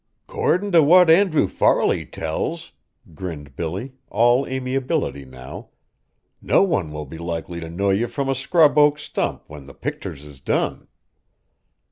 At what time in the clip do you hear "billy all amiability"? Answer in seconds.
3.55-5.25